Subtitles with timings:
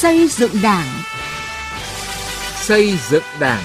[0.00, 1.02] Xây dựng Đảng.
[2.54, 3.62] Xây dựng Đảng.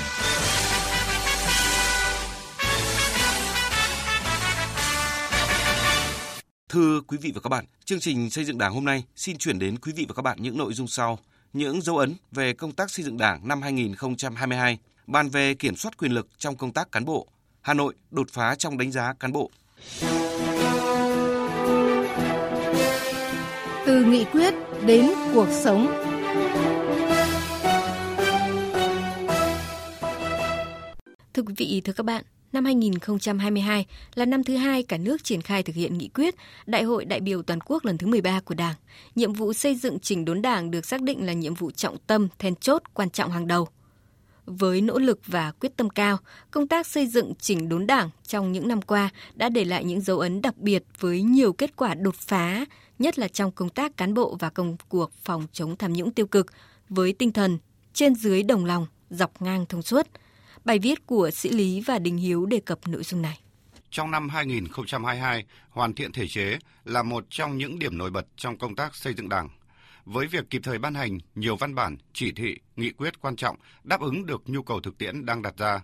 [6.70, 9.60] Thưa quý vị và các bạn, chương trình xây dựng Đảng hôm nay xin chuyển
[9.60, 11.20] đến quý vị và các bạn những nội dung sau:
[11.54, 14.78] những dấu ấn về công tác xây dựng Đảng năm 2022,
[15.08, 17.28] bàn về kiểm soát quyền lực trong công tác cán bộ,
[17.62, 19.52] Hà Nội đột phá trong đánh giá cán bộ.
[23.86, 24.54] Từ nghị quyết
[24.86, 26.15] đến cuộc sống.
[31.36, 33.86] Thưa quý vị, thưa các bạn, năm 2022
[34.16, 36.36] là năm thứ hai cả nước triển khai thực hiện nghị quyết
[36.66, 38.76] Đại hội đại biểu toàn quốc lần thứ 13 của Đảng.
[39.16, 42.28] Nhiệm vụ xây dựng chỉnh đốn Đảng được xác định là nhiệm vụ trọng tâm,
[42.40, 43.68] then chốt, quan trọng hàng đầu.
[44.46, 46.18] Với nỗ lực và quyết tâm cao,
[46.52, 50.02] công tác xây dựng chỉnh đốn Đảng trong những năm qua đã để lại những
[50.02, 52.66] dấu ấn đặc biệt với nhiều kết quả đột phá,
[53.00, 56.28] nhất là trong công tác cán bộ và công cuộc phòng chống tham nhũng tiêu
[56.28, 56.48] cực
[56.90, 57.58] với tinh thần
[57.94, 60.08] trên dưới đồng lòng, dọc ngang thông suốt–
[60.66, 63.40] Bài viết của Sĩ Lý và Đình Hiếu đề cập nội dung này.
[63.90, 68.58] Trong năm 2022, hoàn thiện thể chế là một trong những điểm nổi bật trong
[68.58, 69.50] công tác xây dựng Đảng.
[70.06, 73.56] Với việc kịp thời ban hành nhiều văn bản, chỉ thị, nghị quyết quan trọng
[73.84, 75.82] đáp ứng được nhu cầu thực tiễn đang đặt ra.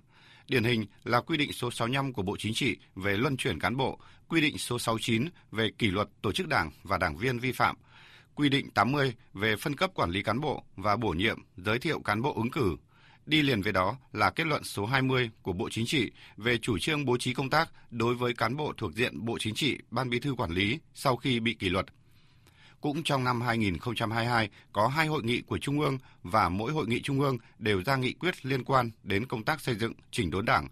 [0.52, 3.78] Điển hình là quy định số 65 của Bộ Chính trị về luân chuyển cán
[3.78, 7.52] bộ, quy định số 69 về kỷ luật tổ chức đảng và đảng viên vi
[7.52, 7.76] phạm,
[8.36, 12.00] quy định 80 về phân cấp quản lý cán bộ và bổ nhiệm, giới thiệu
[12.00, 12.76] cán bộ ứng cử,
[13.26, 16.78] Đi liền với đó là kết luận số 20 của Bộ Chính trị về chủ
[16.78, 20.10] trương bố trí công tác đối với cán bộ thuộc diện Bộ Chính trị, Ban
[20.10, 21.86] Bí thư quản lý sau khi bị kỷ luật.
[22.82, 27.02] Cũng trong năm 2022, có hai hội nghị của Trung ương và mỗi hội nghị
[27.02, 30.46] Trung ương đều ra nghị quyết liên quan đến công tác xây dựng, chỉnh đốn
[30.46, 30.68] đảng.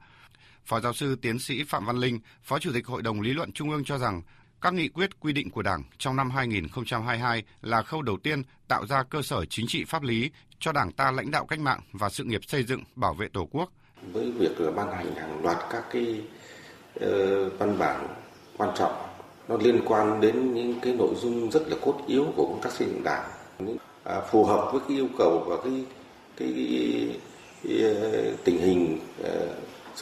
[0.66, 3.52] Phó giáo sư tiến sĩ Phạm Văn Linh, Phó Chủ tịch Hội đồng Lý luận
[3.52, 4.22] Trung ương cho rằng,
[4.62, 8.86] các nghị quyết quy định của Đảng trong năm 2022 là khâu đầu tiên tạo
[8.86, 12.10] ra cơ sở chính trị pháp lý cho Đảng ta lãnh đạo cách mạng và
[12.10, 13.72] sự nghiệp xây dựng bảo vệ Tổ quốc.
[14.02, 16.22] Với việc là ban hành hàng loạt các cái
[16.95, 18.08] uh, văn bản
[18.58, 19.08] quan trọng
[19.49, 22.71] nó liên quan đến những cái nội dung rất là cốt yếu của công tác
[22.71, 23.30] xây dựng Đảng,
[24.04, 25.86] à, phù hợp với cái yêu cầu và cái
[26.37, 27.17] cái, cái,
[27.64, 29.27] cái, tình hình uh,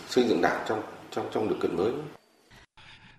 [0.09, 0.81] xây dựng Đảng trong
[1.11, 1.91] trong trong điều kiện mới.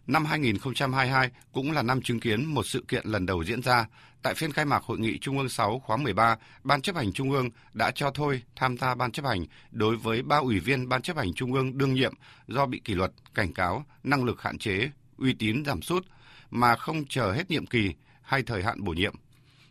[0.06, 3.86] Năm 2022 cũng là năm chứng kiến một sự kiện lần đầu diễn ra.
[4.22, 7.30] Tại phiên khai mạc Hội nghị Trung ương 6 khóa 13, Ban chấp hành Trung
[7.30, 11.02] ương đã cho thôi tham gia Ban chấp hành đối với ba ủy viên Ban
[11.02, 12.14] chấp hành Trung ương đương nhiệm
[12.48, 16.06] do bị kỷ luật, cảnh cáo, năng lực hạn chế, uy tín giảm sút
[16.50, 19.14] mà không chờ hết nhiệm kỳ hay thời hạn bổ nhiệm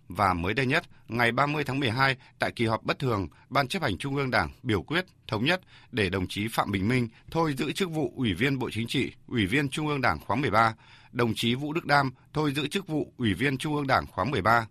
[0.10, 3.82] và mới đây nhất, ngày 30 tháng 12, tại kỳ họp bất thường, Ban chấp
[3.82, 5.62] hành Trung ương Đảng biểu quyết thống nhất
[5.92, 9.12] để đồng chí Phạm Bình Minh thôi giữ chức vụ Ủy viên Bộ Chính trị,
[9.28, 10.76] Ủy viên Trung ương Đảng khóa 13,
[11.12, 14.26] đồng chí Vũ Đức Đam thôi giữ chức vụ Ủy viên Trung ương Đảng khóa
[14.26, 14.68] 13.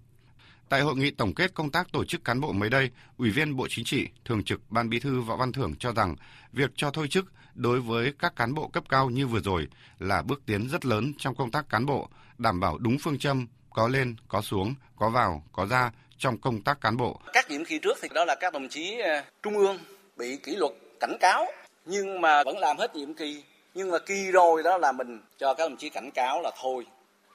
[0.68, 3.56] Tại hội nghị tổng kết công tác tổ chức cán bộ mới đây, Ủy viên
[3.56, 6.16] Bộ Chính trị, Thường trực Ban Bí thư Võ Văn Thưởng cho rằng
[6.52, 9.68] việc cho thôi chức đối với các cán bộ cấp cao như vừa rồi
[9.98, 13.46] là bước tiến rất lớn trong công tác cán bộ, đảm bảo đúng phương châm
[13.70, 17.20] có lên, có xuống, có vào, có ra trong công tác cán bộ.
[17.32, 19.78] Các nhiệm kỳ trước thì đó là các đồng chí ờ, trung ương
[20.16, 21.46] bị kỷ luật cảnh cáo
[21.84, 23.42] nhưng mà vẫn làm hết nhiệm kỳ
[23.74, 26.86] nhưng mà kỳ rồi đó là mình cho các đồng chí cảnh cáo là thôi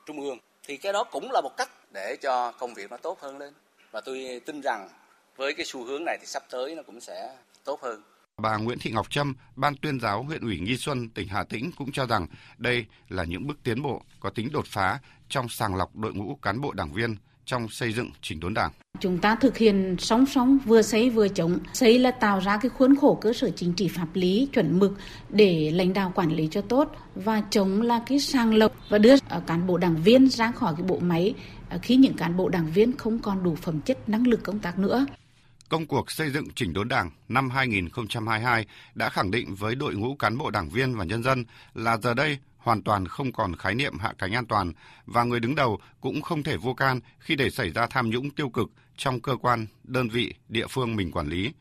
[0.05, 0.37] trung ương
[0.67, 3.53] thì cái đó cũng là một cách để cho công việc nó tốt hơn lên.
[3.91, 4.89] Và tôi tin rằng
[5.35, 8.03] với cái xu hướng này thì sắp tới nó cũng sẽ tốt hơn.
[8.37, 11.71] Bà Nguyễn Thị Ngọc Trâm, Ban tuyên giáo huyện ủy Nghi Xuân, tỉnh Hà Tĩnh
[11.77, 15.75] cũng cho rằng đây là những bước tiến bộ có tính đột phá trong sàng
[15.75, 17.15] lọc đội ngũ cán bộ đảng viên
[17.51, 18.71] trong xây dựng chỉnh đốn đảng.
[18.99, 21.59] Chúng ta thực hiện song song vừa xây vừa chống.
[21.73, 24.91] Xây là tạo ra cái khuôn khổ cơ sở chính trị pháp lý chuẩn mực
[25.29, 29.15] để lãnh đạo quản lý cho tốt và chống là cái sàng lọc và đưa
[29.47, 31.33] cán bộ đảng viên ra khỏi cái bộ máy
[31.81, 34.79] khi những cán bộ đảng viên không còn đủ phẩm chất năng lực công tác
[34.79, 35.05] nữa.
[35.69, 40.15] Công cuộc xây dựng chỉnh đốn Đảng năm 2022 đã khẳng định với đội ngũ
[40.15, 43.75] cán bộ đảng viên và nhân dân là giờ đây hoàn toàn không còn khái
[43.75, 44.73] niệm hạ cánh an toàn
[45.05, 48.29] và người đứng đầu cũng không thể vô can khi để xảy ra tham nhũng
[48.29, 51.51] tiêu cực trong cơ quan, đơn vị, địa phương mình quản lý.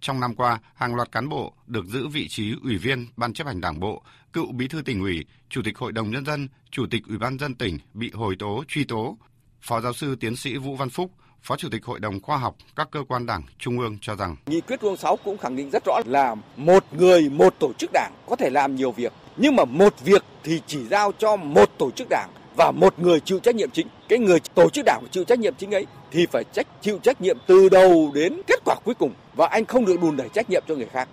[0.00, 3.46] Trong năm qua, hàng loạt cán bộ được giữ vị trí ủy viên Ban chấp
[3.46, 4.02] hành Đảng bộ,
[4.32, 7.38] cựu bí thư tỉnh ủy, chủ tịch Hội đồng Nhân dân, chủ tịch Ủy ban
[7.38, 9.18] dân tỉnh bị hồi tố, truy tố.
[9.60, 11.12] Phó giáo sư tiến sĩ Vũ Văn Phúc,
[11.42, 14.36] Phó Chủ tịch Hội đồng Khoa học các cơ quan đảng Trung ương cho rằng
[14.46, 17.90] Nghị quyết Trung 6 cũng khẳng định rất rõ là một người một tổ chức
[17.92, 19.12] đảng có thể làm nhiều việc
[19.42, 23.20] nhưng mà một việc thì chỉ giao cho một tổ chức đảng và một người
[23.20, 23.86] chịu trách nhiệm chính.
[24.08, 27.20] Cái người tổ chức đảng chịu trách nhiệm chính ấy thì phải trách, chịu trách
[27.20, 30.50] nhiệm từ đầu đến kết quả cuối cùng và anh không được đùn đẩy trách
[30.50, 31.08] nhiệm cho người khác.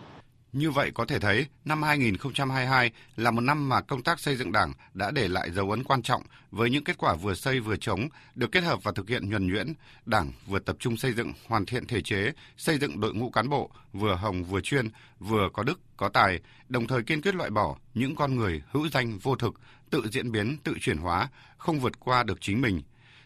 [0.57, 4.51] Như vậy có thể thấy, năm 2022 là một năm mà công tác xây dựng
[4.51, 7.75] Đảng đã để lại dấu ấn quan trọng với những kết quả vừa xây vừa
[7.75, 9.73] chống, được kết hợp và thực hiện nhuần nhuyễn.
[10.05, 13.49] Đảng vừa tập trung xây dựng, hoàn thiện thể chế, xây dựng đội ngũ cán
[13.49, 14.89] bộ vừa hồng vừa chuyên,
[15.19, 16.39] vừa có đức, có tài,
[16.69, 19.53] đồng thời kiên quyết loại bỏ những con người hữu danh vô thực,
[19.89, 22.81] tự diễn biến, tự chuyển hóa, không vượt qua được chính mình.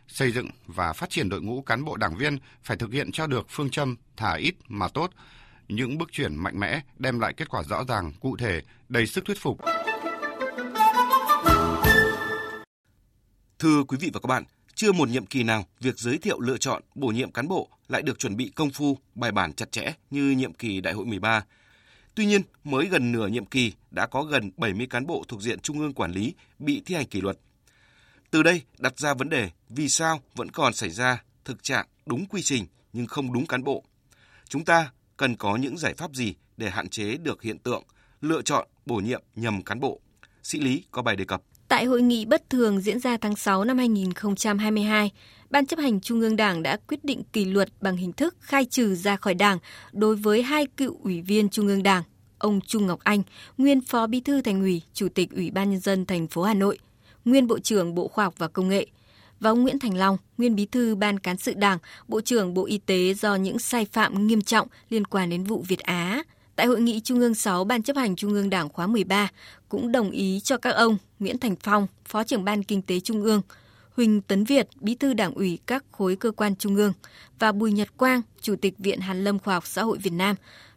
[0.08, 3.28] Xây dựng và phát triển đội ngũ cán bộ đảng viên phải thực hiện cho
[3.28, 5.12] được phương châm thả ít mà tốt,
[5.76, 9.26] những bước chuyển mạnh mẽ đem lại kết quả rõ ràng, cụ thể, đầy sức
[9.26, 9.60] thuyết phục.
[13.60, 14.44] Thưa quý vị và các bạn,
[14.76, 18.02] chưa một nhiệm kỳ nào việc giới thiệu lựa chọn bổ nhiệm cán bộ lại
[18.02, 21.46] được chuẩn bị công phu, bài bản chặt chẽ như nhiệm kỳ Đại hội 13.
[22.16, 25.60] Tuy nhiên, mới gần nửa nhiệm kỳ đã có gần 70 cán bộ thuộc diện
[25.60, 27.38] Trung ương quản lý bị thi hành kỷ luật.
[28.32, 32.26] Từ đây đặt ra vấn đề vì sao vẫn còn xảy ra thực trạng đúng
[32.26, 33.84] quy trình nhưng không đúng cán bộ.
[34.50, 34.92] Chúng ta
[35.22, 37.84] cần có những giải pháp gì để hạn chế được hiện tượng
[38.22, 40.00] lựa chọn bổ nhiệm nhầm cán bộ.
[40.44, 41.42] Sĩ Lý có bài đề cập.
[41.68, 45.12] Tại hội nghị bất thường diễn ra tháng 6 năm 2022,
[45.50, 48.66] Ban chấp hành Trung ương Đảng đã quyết định kỷ luật bằng hình thức khai
[48.66, 49.58] trừ ra khỏi Đảng
[49.92, 52.04] đối với hai cựu ủy viên Trung ương Đảng,
[52.38, 53.24] ông Trung Ngọc Anh,
[53.58, 56.54] nguyên Phó Bí thư Thành ủy, Chủ tịch Ủy ban nhân dân thành phố Hà
[56.54, 56.78] Nội,
[57.26, 58.86] nguyên Bộ trưởng Bộ Khoa học và Công nghệ,
[59.42, 61.78] và ông Nguyễn Thành Long, nguyên bí thư Ban cán sự Đảng,
[62.08, 65.64] Bộ trưởng Bộ Y tế do những sai phạm nghiêm trọng liên quan đến vụ
[65.68, 66.24] Việt Á.
[66.56, 69.30] Tại hội nghị Trung ương 6 Ban chấp hành Trung ương Đảng khóa 13
[69.70, 73.24] cũng đồng ý cho các ông Nguyễn Thành Phong, Phó trưởng Ban Kinh tế Trung
[73.24, 73.42] ương,
[73.96, 76.94] Huỳnh Tấn Việt, Bí thư Đảng ủy các khối cơ quan Trung ương
[77.40, 80.36] và Bùi Nhật Quang, Chủ tịch Viện Hàn Lâm Khoa học Xã hội Việt Nam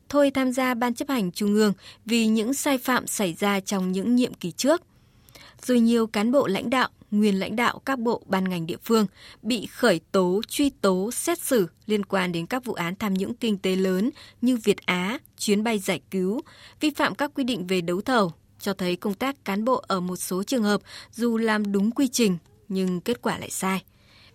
[0.08, 1.72] thôi tham gia Ban chấp hành Trung ương
[2.04, 4.82] vì những sai phạm xảy ra trong những nhiệm kỳ trước.
[5.66, 9.06] Rồi nhiều cán bộ lãnh đạo, nguyên lãnh đạo các bộ ban ngành địa phương
[9.42, 13.34] bị khởi tố, truy tố, xét xử liên quan đến các vụ án tham nhũng
[13.34, 16.40] kinh tế lớn như Việt Á, chuyến bay giải cứu,
[16.80, 20.00] vi phạm các quy định về đấu thầu, cho thấy công tác cán bộ ở
[20.00, 20.80] một số trường hợp
[21.12, 22.38] dù làm đúng quy trình
[22.68, 23.82] nhưng kết quả lại sai.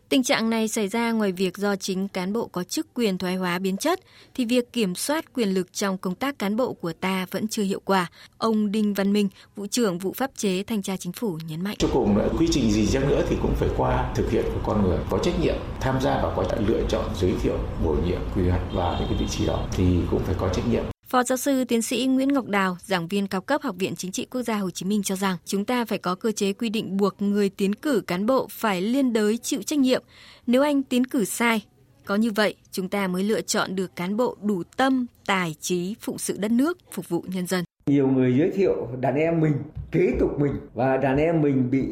[0.10, 3.36] Tình trạng này xảy ra ngoài việc do chính cán bộ có chức quyền thoái
[3.36, 4.00] hóa biến chất,
[4.34, 7.64] thì việc kiểm soát quyền lực trong công tác cán bộ của ta vẫn chưa
[7.64, 8.10] hiệu quả.
[8.38, 11.76] Ông Đinh Văn Minh, vụ trưởng vụ pháp chế thanh tra chính phủ nhấn mạnh.
[11.80, 14.84] Cho cùng quy trình gì chăng nữa thì cũng phải qua thực hiện của con
[14.84, 18.22] người có trách nhiệm tham gia vào quá trình lựa chọn giới thiệu bổ nhiệm
[18.36, 21.24] quy hoạch vào những cái vị trí đó thì cũng phải có trách nhiệm Phó
[21.24, 24.28] giáo sư tiến sĩ Nguyễn Ngọc Đào, giảng viên cao cấp Học viện Chính trị
[24.32, 26.98] Quốc gia Hồ Chí Minh cho rằng chúng ta phải có cơ chế quy định
[26.98, 30.04] buộc người tiến cử cán bộ phải liên đới chịu trách nhiệm.
[30.48, 31.66] Nếu anh tiến cử sai,
[32.06, 35.96] có như vậy chúng ta mới lựa chọn được cán bộ đủ tâm, tài trí,
[36.02, 37.64] phụng sự đất nước, phục vụ nhân dân.
[37.86, 39.54] Nhiều người giới thiệu đàn em mình
[39.92, 41.84] kế tục mình và đàn em mình bị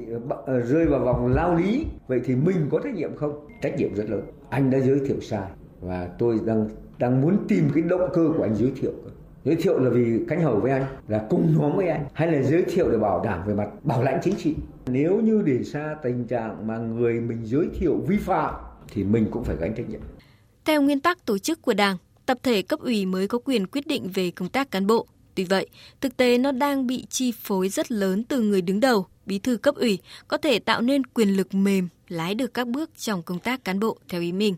[0.45, 1.85] ờ, rơi vào vòng lao lý.
[2.07, 3.47] Vậy thì mình có trách nhiệm không?
[3.61, 4.21] Trách nhiệm rất lớn.
[4.49, 5.49] Anh đã giới thiệu sai
[5.81, 8.93] và tôi đang đang muốn tìm cái động cơ của anh giới thiệu
[9.47, 12.41] giới thiệu là vì cánh hầu với anh là cùng nhóm với anh hay là
[12.41, 14.55] giới thiệu để bảo đảm về mặt bảo lãnh chính trị.
[14.87, 18.55] Nếu như để xa tình trạng mà người mình giới thiệu vi phạm
[18.93, 19.99] thì mình cũng phải gánh trách nhiệm.
[20.65, 23.87] Theo nguyên tắc tổ chức của đảng tập thể cấp ủy mới có quyền quyết
[23.87, 25.07] định về công tác cán bộ.
[25.35, 25.67] Tuy vậy,
[26.01, 29.57] thực tế nó đang bị chi phối rất lớn từ người đứng đầu, bí thư
[29.57, 33.39] cấp ủy, có thể tạo nên quyền lực mềm, lái được các bước trong công
[33.39, 34.55] tác cán bộ theo ý mình.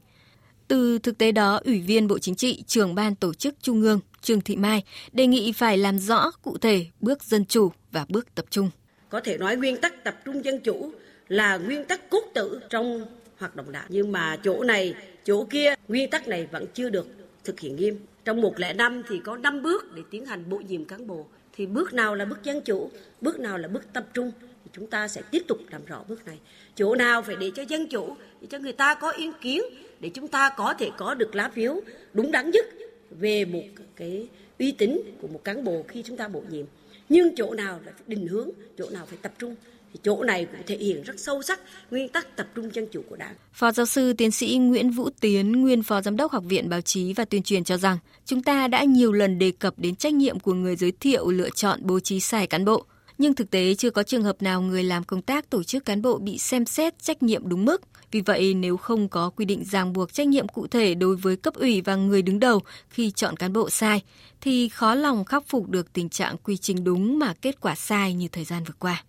[0.69, 3.99] Từ thực tế đó, Ủy viên Bộ Chính trị, trưởng ban tổ chức Trung ương
[4.21, 8.35] Trương Thị Mai đề nghị phải làm rõ cụ thể bước dân chủ và bước
[8.35, 8.69] tập trung.
[9.09, 10.91] Có thể nói nguyên tắc tập trung dân chủ
[11.27, 13.05] là nguyên tắc cốt tử trong
[13.37, 13.85] hoạt động đảng.
[13.89, 14.93] Nhưng mà chỗ này,
[15.25, 17.07] chỗ kia, nguyên tắc này vẫn chưa được
[17.43, 17.99] thực hiện nghiêm.
[18.25, 21.25] Trong một lẻ năm thì có 5 bước để tiến hành bổ nhiệm cán bộ.
[21.55, 24.31] Thì bước nào là bước dân chủ, bước nào là bước tập trung
[24.63, 26.39] thì chúng ta sẽ tiếp tục làm rõ bước này.
[26.75, 29.61] Chỗ nào phải để cho dân chủ, để cho người ta có ý kiến
[29.99, 31.81] để chúng ta có thể có được lá phiếu
[32.13, 32.65] đúng đắn nhất
[33.11, 33.63] về một
[33.95, 34.27] cái
[34.59, 36.65] uy tín của một cán bộ khi chúng ta bổ nhiệm
[37.09, 39.55] nhưng chỗ nào là phải định hướng chỗ nào phải tập trung
[39.93, 41.59] thì chỗ này cũng thể hiện rất sâu sắc
[41.91, 43.35] nguyên tắc tập trung dân chủ của Đảng.
[43.53, 46.81] Phó giáo sư tiến sĩ Nguyễn Vũ Tiến, nguyên phó giám đốc Học viện Báo
[46.81, 50.13] chí và Tuyên truyền cho rằng, chúng ta đã nhiều lần đề cập đến trách
[50.13, 52.85] nhiệm của người giới thiệu lựa chọn bố trí sai cán bộ,
[53.17, 56.01] nhưng thực tế chưa có trường hợp nào người làm công tác tổ chức cán
[56.01, 57.81] bộ bị xem xét trách nhiệm đúng mức.
[58.11, 61.35] Vì vậy, nếu không có quy định ràng buộc trách nhiệm cụ thể đối với
[61.35, 64.01] cấp ủy và người đứng đầu khi chọn cán bộ sai,
[64.41, 68.13] thì khó lòng khắc phục được tình trạng quy trình đúng mà kết quả sai
[68.13, 69.03] như thời gian vừa qua.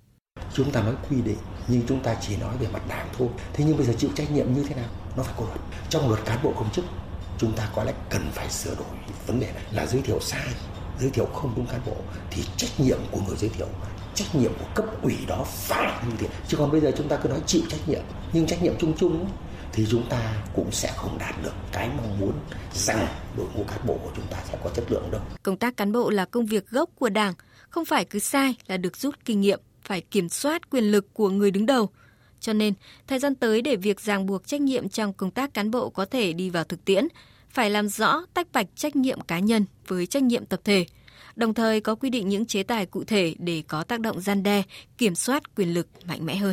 [0.55, 1.39] Chúng ta nói quy định
[1.69, 3.29] nhưng chúng ta chỉ nói về mặt đảng thôi.
[3.53, 4.89] Thế nhưng bây giờ chịu trách nhiệm như thế nào?
[5.17, 5.61] Nó phải có luật.
[5.89, 6.85] Trong luật cán bộ công chức,
[7.39, 8.87] chúng ta có lẽ cần phải sửa đổi
[9.27, 10.49] vấn đề này là giới thiệu sai
[11.01, 11.97] giới thiệu không đúng cán bộ
[12.31, 13.67] thì trách nhiệm của người giới thiệu
[14.15, 17.17] trách nhiệm của cấp ủy đó phải như thế chứ còn bây giờ chúng ta
[17.17, 18.03] cứ nói chịu trách nhiệm
[18.33, 19.27] nhưng trách nhiệm chung chung
[19.73, 22.33] thì chúng ta cũng sẽ không đạt được cái mong muốn
[22.75, 25.21] rằng đội ngũ cán bộ của chúng ta sẽ có chất lượng đâu.
[25.43, 27.35] Công tác cán bộ là công việc gốc của Đảng,
[27.71, 31.29] không phải cứ sai là được rút kinh nghiệm, phải kiểm soát quyền lực của
[31.31, 31.89] người đứng đầu.
[32.41, 32.75] Cho nên,
[33.07, 36.05] thời gian tới để việc ràng buộc trách nhiệm trong công tác cán bộ có
[36.05, 37.09] thể đi vào thực tiễn,
[37.51, 40.87] phải làm rõ tách bạch trách nhiệm cá nhân với trách nhiệm tập thể,
[41.41, 44.43] đồng thời có quy định những chế tài cụ thể để có tác động gian
[44.43, 44.63] đe,
[44.99, 46.53] kiểm soát quyền lực mạnh mẽ hơn.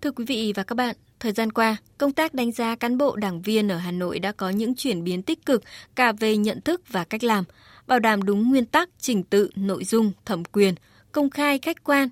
[0.00, 3.16] Thưa quý vị và các bạn, thời gian qua, công tác đánh giá cán bộ
[3.16, 5.62] đảng viên ở Hà Nội đã có những chuyển biến tích cực
[5.94, 7.44] cả về nhận thức và cách làm,
[7.86, 10.74] bảo đảm đúng nguyên tắc, trình tự, nội dung, thẩm quyền,
[11.12, 12.08] công khai, khách quan.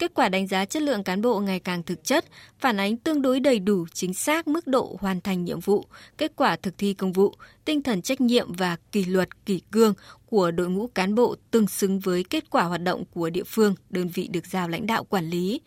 [0.00, 2.24] Kết quả đánh giá chất lượng cán bộ ngày càng thực chất,
[2.58, 5.84] phản ánh tương đối đầy đủ, chính xác mức độ hoàn thành nhiệm vụ,
[6.18, 9.94] kết quả thực thi công vụ, tinh thần trách nhiệm và kỷ luật, kỷ cương
[10.26, 13.74] của đội ngũ cán bộ tương xứng với kết quả hoạt động của địa phương,
[13.90, 15.60] đơn vị được giao lãnh đạo quản lý.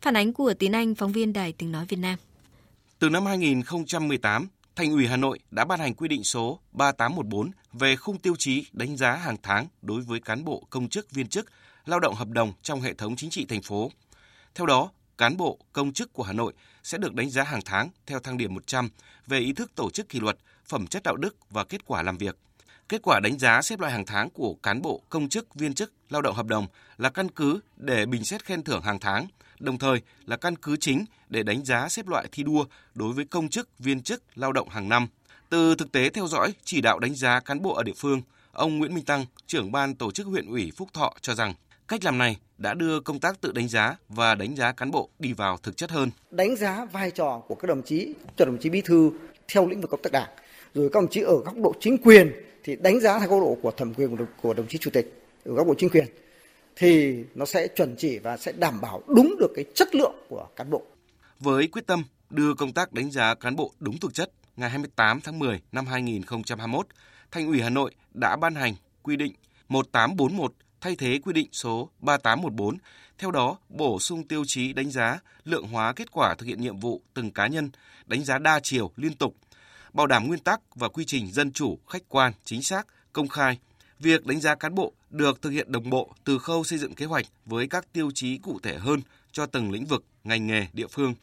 [0.00, 2.18] Phản ánh của Tiến Anh, phóng viên Đài Tiếng Nói Việt Nam.
[2.98, 7.96] Từ năm 2018, Thành ủy Hà Nội đã ban hành quy định số 3814 về
[7.96, 11.46] khung tiêu chí đánh giá hàng tháng đối với cán bộ công chức viên chức
[11.86, 13.90] lao động hợp đồng trong hệ thống chính trị thành phố.
[14.54, 17.88] Theo đó, cán bộ công chức của Hà Nội sẽ được đánh giá hàng tháng
[18.06, 18.88] theo thang điểm 100
[19.26, 22.18] về ý thức tổ chức kỷ luật, phẩm chất đạo đức và kết quả làm
[22.18, 22.36] việc.
[22.88, 25.92] Kết quả đánh giá xếp loại hàng tháng của cán bộ công chức viên chức
[26.10, 26.66] lao động hợp đồng
[26.98, 29.26] là căn cứ để bình xét khen thưởng hàng tháng,
[29.60, 33.24] đồng thời là căn cứ chính để đánh giá xếp loại thi đua đối với
[33.24, 35.08] công chức viên chức lao động hàng năm.
[35.48, 38.22] Từ thực tế theo dõi, chỉ đạo đánh giá cán bộ ở địa phương,
[38.52, 41.54] ông Nguyễn Minh Tăng, trưởng ban tổ chức huyện ủy Phúc Thọ cho rằng
[41.92, 45.10] Cách làm này đã đưa công tác tự đánh giá và đánh giá cán bộ
[45.18, 46.10] đi vào thực chất hơn.
[46.30, 49.10] Đánh giá vai trò của các đồng chí, cho đồng chí bí thư
[49.52, 50.28] theo lĩnh vực công tác đảng,
[50.74, 52.32] rồi các đồng chí ở góc độ chính quyền
[52.64, 55.52] thì đánh giá theo góc độ của thẩm quyền của đồng chí chủ tịch ở
[55.52, 56.06] góc độ chính quyền
[56.76, 60.48] thì nó sẽ chuẩn chỉ và sẽ đảm bảo đúng được cái chất lượng của
[60.56, 60.82] cán bộ.
[61.40, 65.20] Với quyết tâm đưa công tác đánh giá cán bộ đúng thực chất, ngày 28
[65.20, 66.86] tháng 10 năm 2021,
[67.30, 69.32] Thành ủy Hà Nội đã ban hành quy định
[69.68, 70.52] 1841
[70.82, 72.76] thay thế quy định số 3814,
[73.18, 76.78] theo đó bổ sung tiêu chí đánh giá lượng hóa kết quả thực hiện nhiệm
[76.78, 77.70] vụ từng cá nhân,
[78.06, 79.36] đánh giá đa chiều liên tục,
[79.92, 83.58] bảo đảm nguyên tắc và quy trình dân chủ, khách quan, chính xác, công khai.
[83.98, 87.06] Việc đánh giá cán bộ được thực hiện đồng bộ từ khâu xây dựng kế
[87.06, 89.00] hoạch với các tiêu chí cụ thể hơn
[89.32, 91.14] cho từng lĩnh vực, ngành nghề, địa phương.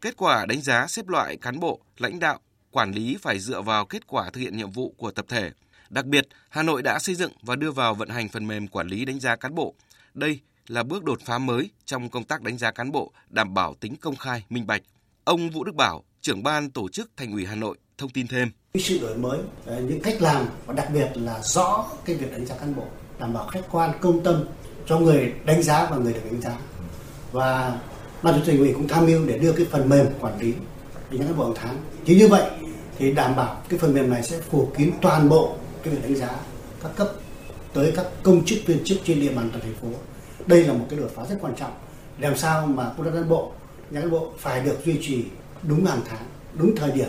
[0.00, 2.40] Kết quả đánh giá xếp loại cán bộ, lãnh đạo,
[2.70, 5.50] quản lý phải dựa vào kết quả thực hiện nhiệm vụ của tập thể,
[5.92, 8.88] Đặc biệt, Hà Nội đã xây dựng và đưa vào vận hành phần mềm quản
[8.88, 9.74] lý đánh giá cán bộ.
[10.14, 13.74] Đây là bước đột phá mới trong công tác đánh giá cán bộ, đảm bảo
[13.80, 14.82] tính công khai, minh bạch.
[15.24, 18.50] Ông Vũ Đức Bảo, trưởng ban tổ chức Thành ủy Hà Nội thông tin thêm.
[18.74, 22.46] Sự đổi mới, ờ, những cách làm và đặc biệt là rõ cái việc đánh
[22.46, 22.86] giá cán bộ,
[23.18, 24.44] đảm bảo khách quan, công tâm
[24.86, 26.58] cho người đánh giá và người được đánh giá.
[27.32, 27.78] Và
[28.22, 30.52] ban tổ chức thành ủy cũng tham mưu để đưa cái phần mềm quản lý
[31.10, 31.76] đánh giá cán bộ hàng tháng.
[32.04, 32.50] Chỉ như vậy
[32.98, 36.16] thì đảm bảo cái phần mềm này sẽ phủ kín toàn bộ cái việc đánh
[36.16, 36.40] giá
[36.82, 37.08] các cấp
[37.72, 39.88] tới các công chức viên chức trên địa bàn toàn thành phố.
[40.46, 41.72] Đây là một cái đột phá rất quan trọng.
[42.18, 43.52] Làm sao mà công tác cán bộ,
[43.90, 45.24] nhà cán bộ phải được duy trì
[45.62, 47.08] đúng hàng tháng, đúng thời điểm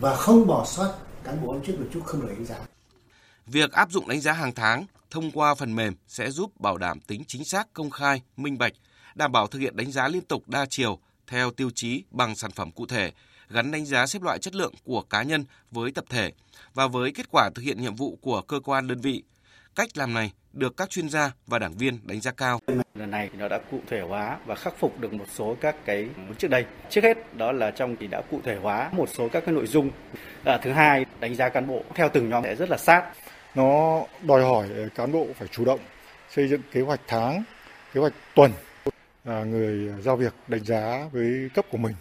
[0.00, 0.92] và không bỏ sót
[1.24, 2.56] cán bộ công chức một chút không được đánh giá.
[3.46, 7.00] Việc áp dụng đánh giá hàng tháng thông qua phần mềm sẽ giúp bảo đảm
[7.00, 8.72] tính chính xác, công khai, minh bạch,
[9.14, 12.50] đảm bảo thực hiện đánh giá liên tục đa chiều theo tiêu chí bằng sản
[12.50, 13.12] phẩm cụ thể
[13.50, 16.32] gắn đánh giá xếp loại chất lượng của cá nhân với tập thể
[16.74, 19.22] và với kết quả thực hiện nhiệm vụ của cơ quan đơn vị.
[19.74, 22.60] Cách làm này được các chuyên gia và đảng viên đánh giá cao.
[22.94, 26.08] Lần này nó đã cụ thể hóa và khắc phục được một số các cái
[26.38, 26.64] trước đây.
[26.90, 29.66] Trước hết đó là trong thì đã cụ thể hóa một số các cái nội
[29.66, 29.90] dung.
[30.44, 33.12] À, thứ hai, đánh giá cán bộ theo từng nhóm sẽ rất là sát.
[33.54, 35.80] Nó đòi hỏi cán bộ phải chủ động
[36.30, 37.42] xây dựng kế hoạch tháng,
[37.94, 38.52] kế hoạch tuần
[39.46, 41.94] người giao việc đánh giá với cấp của mình.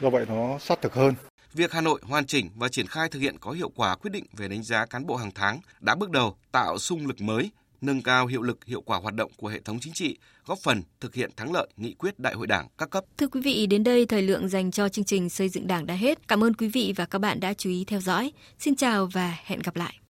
[0.00, 1.14] Do vậy nó sát thực hơn.
[1.52, 4.24] Việc Hà Nội hoàn chỉnh và triển khai thực hiện có hiệu quả quyết định
[4.36, 7.50] về đánh giá cán bộ hàng tháng đã bước đầu tạo sung lực mới,
[7.80, 10.82] nâng cao hiệu lực hiệu quả hoạt động của hệ thống chính trị, góp phần
[11.00, 13.04] thực hiện thắng lợi nghị quyết Đại hội Đảng các cấp.
[13.18, 15.94] Thưa quý vị, đến đây thời lượng dành cho chương trình xây dựng Đảng đã
[15.94, 16.28] hết.
[16.28, 18.32] Cảm ơn quý vị và các bạn đã chú ý theo dõi.
[18.58, 20.03] Xin chào và hẹn gặp lại.